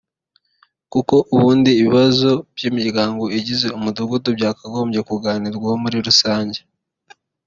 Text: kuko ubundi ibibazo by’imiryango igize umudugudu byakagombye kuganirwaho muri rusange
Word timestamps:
kuko 0.91 1.15
ubundi 1.35 1.69
ibibazo 1.81 2.29
by’imiryango 2.55 3.23
igize 3.39 3.67
umudugudu 3.77 4.27
byakagombye 4.37 4.99
kuganirwaho 5.09 5.75
muri 5.83 5.97
rusange 6.07 6.59